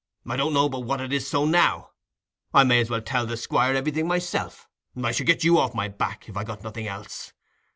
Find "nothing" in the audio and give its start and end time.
6.63-6.87